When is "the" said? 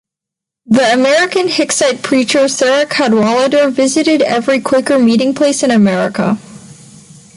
0.65-0.93